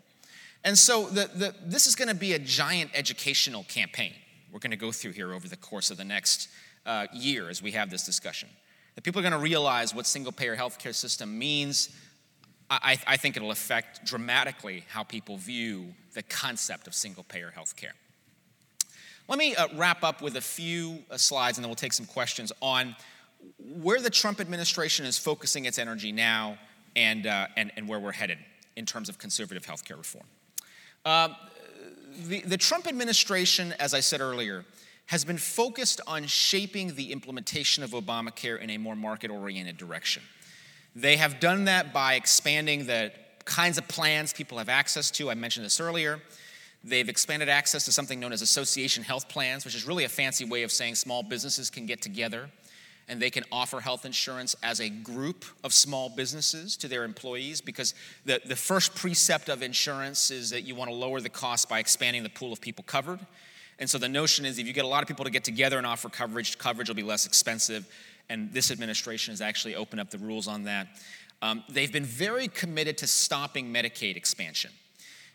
[0.65, 4.13] And so the, the, this is going to be a giant educational campaign
[4.53, 6.49] we're going to go through here over the course of the next
[6.87, 8.49] uh, year as we have this discussion.
[8.95, 11.91] That people are going to realize what single payer healthcare system means,
[12.71, 17.93] I, I think it'll affect dramatically how people view the concept of single payer healthcare.
[19.29, 22.07] Let me uh, wrap up with a few uh, slides and then we'll take some
[22.07, 22.97] questions on
[23.59, 26.59] where the Trump administration is focusing its energy now
[26.97, 28.39] and, uh, and, and where we're headed
[28.77, 30.25] in terms of conservative health care reform.
[31.05, 31.29] Uh,
[32.27, 34.65] the, the Trump administration, as I said earlier,
[35.07, 40.23] has been focused on shaping the implementation of Obamacare in a more market oriented direction.
[40.95, 43.13] They have done that by expanding the
[43.45, 45.31] kinds of plans people have access to.
[45.31, 46.21] I mentioned this earlier.
[46.85, 50.45] They've expanded access to something known as association health plans, which is really a fancy
[50.45, 52.51] way of saying small businesses can get together
[53.09, 57.61] and they can offer health insurance as a group of small businesses to their employees
[57.61, 57.95] because
[58.25, 61.79] the, the first precept of insurance is that you want to lower the cost by
[61.79, 63.21] expanding the pool of people covered.
[63.79, 65.79] And so the notion is if you get a lot of people to get together
[65.79, 67.89] and offer coverage, coverage will be less expensive.
[68.29, 70.89] And this administration has actually opened up the rules on that.
[71.41, 74.73] Um, they've been very committed to stopping Medicaid expansion.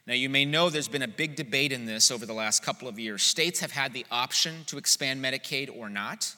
[0.06, 2.90] Now, you may know there's been a big debate in this over the last couple
[2.90, 3.24] of years.
[3.24, 6.36] States have had the option to expand Medicaid or not.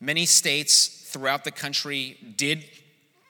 [0.00, 2.64] Many states throughout the country did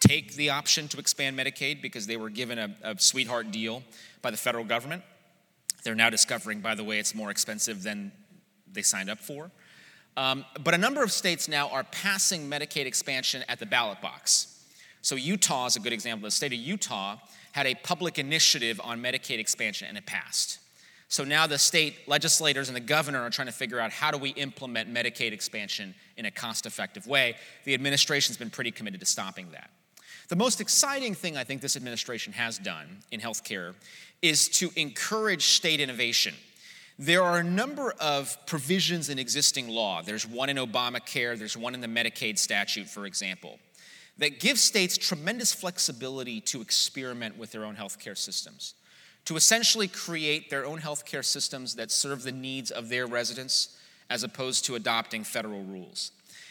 [0.01, 3.83] take the option to expand Medicaid because they were given a, a sweetheart deal
[4.23, 5.03] by the federal government.
[5.83, 8.13] They're now discovering, by the way, it's more expensive than
[8.73, 9.51] they signed up for.
[10.17, 14.65] Um, but a number of states now are passing Medicaid expansion at the ballot box.
[15.03, 16.27] So Utah is a good example.
[16.27, 17.17] The state of Utah
[17.53, 20.60] had a public initiative on Medicaid expansion and it passed.
[21.11, 24.17] So now the state legislators and the governor are trying to figure out how do
[24.17, 27.35] we implement Medicaid expansion in a cost effective way.
[27.65, 29.71] The administration's been pretty committed to stopping that.
[30.29, 33.75] The most exciting thing I think this administration has done in healthcare
[34.23, 36.33] is to encourage state innovation.
[36.97, 40.03] There are a number of provisions in existing law.
[40.03, 43.59] There's one in Obamacare, there's one in the Medicaid statute, for example
[44.21, 48.75] that gives states tremendous flexibility to experiment with their own healthcare systems,
[49.31, 53.77] to essentially create their own healthcare systems that serve the needs of their residents
[54.11, 56.11] as opposed to adopting federal rules.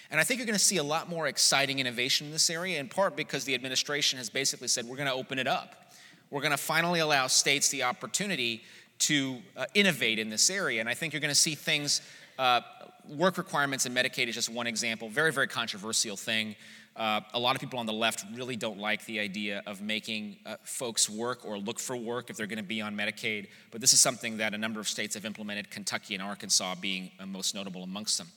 [0.10, 2.80] And I think you're going to see a lot more exciting innovation in this area,
[2.80, 5.92] in part because the administration has basically said we're going to open it up.
[6.32, 8.63] We're going to finally allow states the opportunity
[9.00, 10.80] to uh, innovate in this area.
[10.80, 12.02] And I think you're going to see things,
[12.38, 12.62] uh,
[13.10, 16.56] work requirements in Medicaid is just one example, very, very controversial thing.
[16.95, 20.38] Uh, a lot of people on the left really don't like the idea of making
[20.45, 23.80] uh, folks work or look for work if they're going to be on Medicaid, but
[23.80, 27.25] this is something that a number of states have implemented, Kentucky and Arkansas being uh,
[27.25, 28.28] most notable amongst them.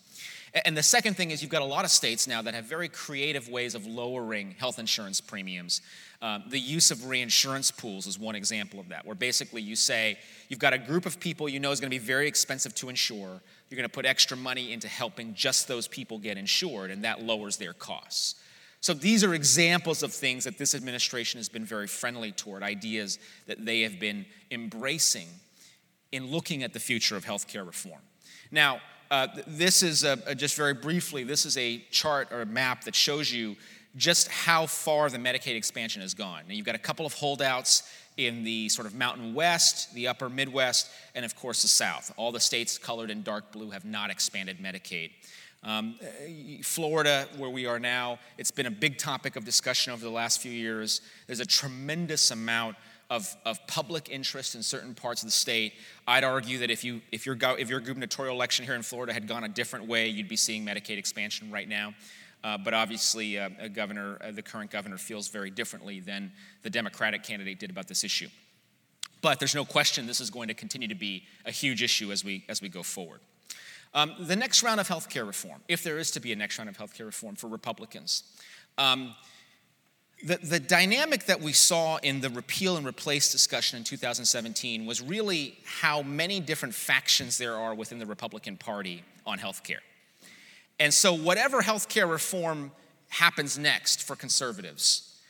[0.66, 2.88] And the second thing is, you've got a lot of states now that have very
[2.88, 5.80] creative ways of lowering health insurance premiums.
[6.20, 10.18] Um, the use of reinsurance pools is one example of that, where basically you say
[10.48, 12.90] you've got a group of people you know is going to be very expensive to
[12.90, 13.40] insure.
[13.70, 17.22] You're going to put extra money into helping just those people get insured, and that
[17.22, 18.34] lowers their costs.
[18.82, 23.20] So these are examples of things that this administration has been very friendly toward, ideas
[23.46, 25.28] that they have been embracing
[26.10, 28.00] in looking at the future of healthcare reform.
[28.50, 32.46] Now, uh, this is a, a, just very briefly, this is a chart or a
[32.46, 33.54] map that shows you
[33.94, 36.42] just how far the Medicaid expansion has gone.
[36.48, 37.84] Now, you've got a couple of holdouts
[38.16, 42.12] in the sort of Mountain West, the Upper Midwest, and of course the South.
[42.16, 45.12] All the states colored in dark blue have not expanded Medicaid.
[45.64, 45.94] Um,
[46.62, 50.40] Florida, where we are now, it's been a big topic of discussion over the last
[50.40, 51.02] few years.
[51.26, 52.76] There's a tremendous amount
[53.10, 55.74] of, of public interest in certain parts of the state.
[56.06, 59.28] I'd argue that if, you, if, your, if your gubernatorial election here in Florida had
[59.28, 61.94] gone a different way, you'd be seeing Medicaid expansion right now.
[62.42, 67.22] Uh, but obviously, uh, governor, uh, the current governor feels very differently than the Democratic
[67.22, 68.28] candidate did about this issue.
[69.20, 72.24] But there's no question this is going to continue to be a huge issue as
[72.24, 73.20] we, as we go forward.
[73.94, 76.70] Um, the next round of healthcare reform, if there is to be a next round
[76.70, 78.24] of healthcare reform for Republicans,
[78.78, 79.14] um,
[80.24, 85.02] the, the dynamic that we saw in the repeal and replace discussion in 2017 was
[85.02, 89.80] really how many different factions there are within the Republican Party on healthcare.
[90.78, 92.72] And so, whatever healthcare reform
[93.08, 95.20] happens next for conservatives,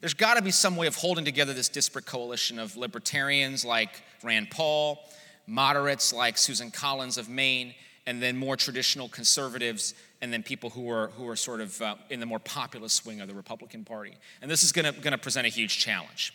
[0.00, 4.02] there's got to be some way of holding together this disparate coalition of libertarians like
[4.22, 5.00] Rand Paul,
[5.46, 7.74] moderates like Susan Collins of Maine,
[8.06, 11.94] and then more traditional conservatives, and then people who are, who are sort of uh,
[12.10, 14.14] in the more populist wing of the Republican Party.
[14.42, 16.32] And this is going to present a huge challenge.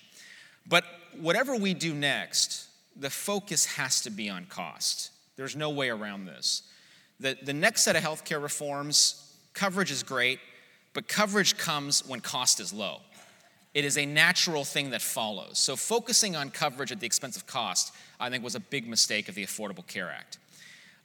[0.68, 0.84] But
[1.20, 5.12] whatever we do next, the focus has to be on cost.
[5.36, 6.64] There's no way around this.
[7.20, 10.40] The, the next set of healthcare reforms, coverage is great,
[10.94, 13.02] but coverage comes when cost is low.
[13.74, 15.60] It is a natural thing that follows.
[15.60, 19.30] So, focusing on coverage at the expense of cost, I think, was a big mistake
[19.30, 20.40] of the Affordable Care Act.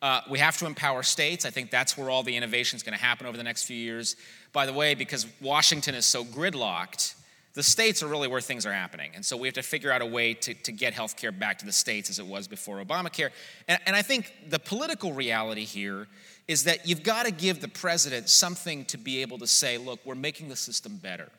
[0.04, 1.46] Uh, we have to empower states.
[1.46, 3.74] I think that's where all the innovation is going to happen over the next few
[3.74, 4.16] years.
[4.52, 7.14] By the way, because Washington is so gridlocked,
[7.54, 9.12] the states are really where things are happening.
[9.14, 11.56] And so we have to figure out a way to, to get health care back
[11.60, 13.30] to the states as it was before Obamacare.
[13.66, 16.06] And, and I think the political reality here
[16.48, 20.00] is that you've got to give the president something to be able to say, look,
[20.04, 21.30] we're making the system better.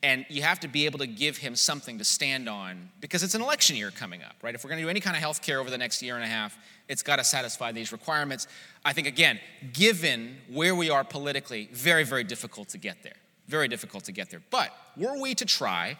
[0.00, 3.34] And you have to be able to give him something to stand on because it's
[3.34, 4.54] an election year coming up, right?
[4.54, 6.24] If we're going to do any kind of health care over the next year and
[6.24, 8.46] a half, it's got to satisfy these requirements.
[8.84, 9.40] I think, again,
[9.72, 13.16] given where we are politically, very, very difficult to get there.
[13.48, 14.42] Very difficult to get there.
[14.50, 15.98] But were we to try,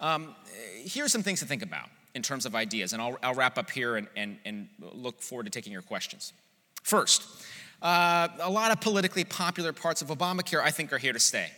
[0.00, 0.34] um,
[0.84, 2.92] here's some things to think about in terms of ideas.
[2.92, 6.32] And I'll, I'll wrap up here and, and, and look forward to taking your questions.
[6.82, 7.22] First,
[7.80, 11.48] Uh, a lot of politically popular parts of Obamacare, I think, are here to stay.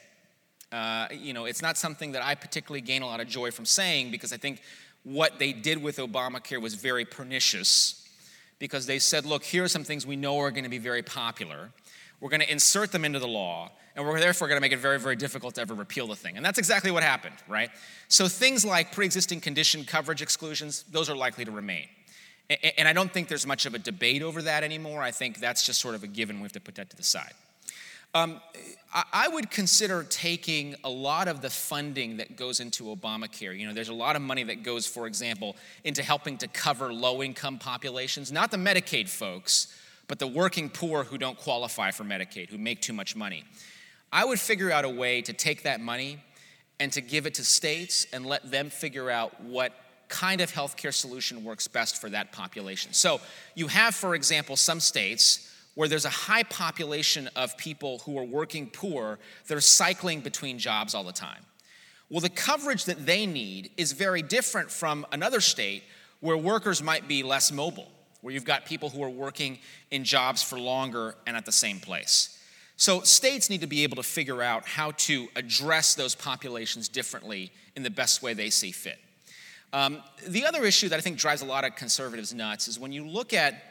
[0.72, 3.64] Uh, you know, it's not something that I particularly gain a lot of joy from
[3.64, 4.62] saying because I think
[5.02, 8.08] what they did with Obamacare was very pernicious
[8.58, 11.02] because they said, look, here are some things we know are going to be very
[11.02, 11.70] popular.
[12.20, 14.78] We're going to insert them into the law, and we're therefore going to make it
[14.78, 16.36] very, very difficult to ever repeal the thing.
[16.36, 17.70] And that's exactly what happened, right?
[18.08, 21.86] So things like pre existing condition coverage exclusions, those are likely to remain.
[22.76, 25.02] And I don't think there's much of a debate over that anymore.
[25.02, 26.36] I think that's just sort of a given.
[26.36, 27.32] We have to put that to the side.
[28.12, 28.40] Um,
[28.92, 33.56] I would consider taking a lot of the funding that goes into Obamacare.
[33.56, 35.54] You know, there's a lot of money that goes, for example,
[35.84, 39.72] into helping to cover low income populations, not the Medicaid folks,
[40.08, 43.44] but the working poor who don't qualify for Medicaid, who make too much money.
[44.12, 46.18] I would figure out a way to take that money
[46.80, 49.72] and to give it to states and let them figure out what
[50.08, 52.92] kind of healthcare solution works best for that population.
[52.92, 53.20] So
[53.54, 58.24] you have, for example, some states where there's a high population of people who are
[58.24, 61.44] working poor that are cycling between jobs all the time.
[62.08, 65.84] Well, the coverage that they need is very different from another state
[66.18, 67.88] where workers might be less mobile,
[68.20, 69.58] where you've got people who are working
[69.90, 72.36] in jobs for longer and at the same place.
[72.76, 77.52] So, states need to be able to figure out how to address those populations differently
[77.76, 78.98] in the best way they see fit.
[79.72, 82.90] Um, the other issue that I think drives a lot of conservatives nuts is when
[82.90, 83.69] you look at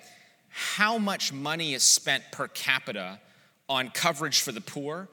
[0.49, 3.19] how much money is spent per capita
[3.67, 5.07] on coverage for the poor,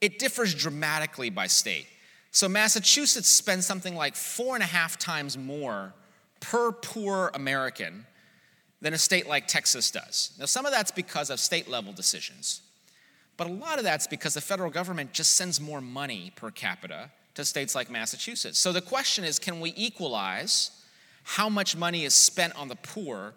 [0.00, 1.86] it differs dramatically by state.
[2.30, 5.94] So, Massachusetts spends something like four and a half times more
[6.40, 8.06] per poor American
[8.80, 10.32] than a state like Texas does.
[10.38, 12.60] Now, some of that's because of state level decisions,
[13.36, 17.10] but a lot of that's because the federal government just sends more money per capita
[17.34, 18.58] to states like Massachusetts.
[18.58, 20.70] So, the question is can we equalize
[21.24, 23.34] how much money is spent on the poor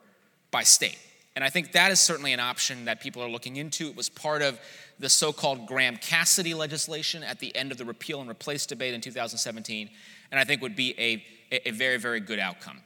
[0.52, 1.00] by state?
[1.36, 3.88] And I think that is certainly an option that people are looking into.
[3.88, 4.59] It was part of
[4.99, 8.93] the so called Graham Cassidy legislation at the end of the repeal and replace debate
[8.93, 9.89] in 2017,
[10.32, 11.23] and I think would be a,
[11.67, 12.82] a very, very good outcome.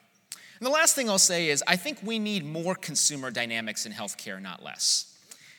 [0.60, 3.92] And the last thing I'll say is I think we need more consumer dynamics in
[3.92, 5.12] healthcare, not less.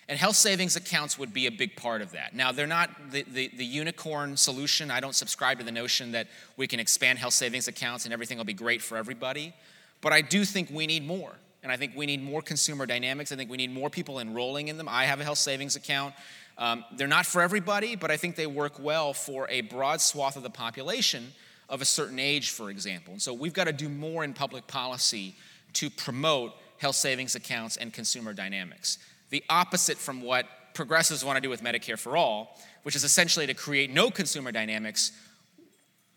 [0.08, 2.34] And health savings accounts would be a big part of that.
[2.34, 4.88] Now, they're not the, the, the, unicorn solution.
[4.88, 8.38] I don't subscribe to the notion that we can expand health savings accounts and everything
[8.38, 9.52] will be great for everybody.
[10.00, 11.34] But I do think we need more.
[11.66, 13.32] And I think we need more consumer dynamics.
[13.32, 14.88] I think we need more people enrolling in them.
[14.88, 16.14] I have a health savings account.
[16.58, 20.36] Um, they're not for everybody, but I think they work well for a broad swath
[20.36, 21.32] of the population
[21.68, 23.14] of a certain age, for example.
[23.14, 25.34] And so we've got to do more in public policy
[25.72, 28.98] to promote health savings accounts and consumer dynamics.
[29.30, 33.48] The opposite from what progressives want to do with Medicare for All, which is essentially
[33.48, 35.10] to create no consumer dynamics.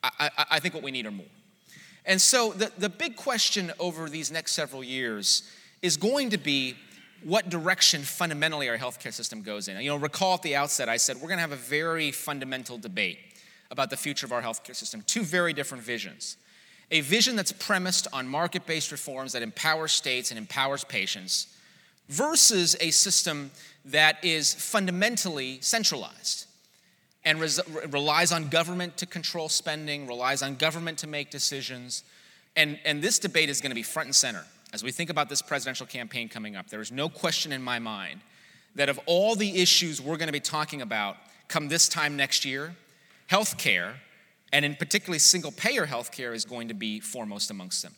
[0.03, 1.25] I, I, I think what we need are more.
[2.09, 5.43] And so the, the big question over these next several years
[5.83, 6.75] is going to be
[7.23, 9.79] what direction fundamentally our healthcare system goes in.
[9.79, 12.79] You know, recall at the outset, I said we're going to have a very fundamental
[12.79, 13.19] debate
[13.69, 15.03] about the future of our healthcare system.
[15.05, 16.37] Two very different visions.
[16.89, 21.55] A vision that's premised on market based reforms that empower states and empowers patients,
[22.07, 23.51] versus a system
[23.85, 26.47] that is fundamentally centralized
[27.25, 27.59] and res-
[27.89, 32.03] relies on government to control spending, relies on government to make decisions.
[32.55, 34.45] And, and this debate is going to be front and center.
[34.71, 37.79] As we think about this presidential campaign coming up, there is no question in my
[37.79, 38.21] mind
[38.75, 41.17] that of all the issues we're going to be talking about
[41.47, 42.75] come this time next year,
[43.29, 43.95] healthcare,
[44.53, 47.93] and in particularly single payer healthcare, is going to be foremost amongst them.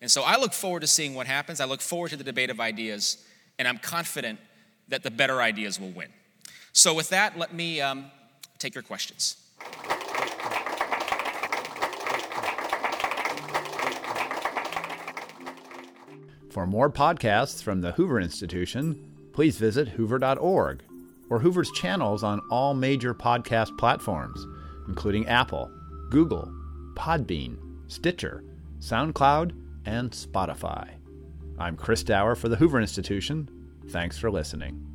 [0.00, 1.60] And so I look forward to seeing what happens.
[1.60, 3.24] I look forward to the debate of ideas,
[3.58, 4.38] and I'm confident
[4.88, 6.08] that the better ideas will win.
[6.72, 8.10] So, with that, let me um,
[8.62, 9.36] take your questions.
[16.50, 20.82] For more podcasts from the Hoover Institution, please visit hoover.org
[21.30, 24.46] or Hoover's channels on all major podcast platforms,
[24.86, 25.70] including Apple,
[26.10, 26.52] Google,
[26.94, 27.56] Podbean,
[27.90, 28.44] Stitcher,
[28.80, 29.52] SoundCloud,
[29.86, 30.90] and Spotify.
[31.58, 33.48] I'm Chris Dauer for the Hoover Institution.
[33.88, 34.91] Thanks for listening.